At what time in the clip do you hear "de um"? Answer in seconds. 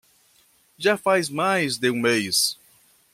1.77-1.97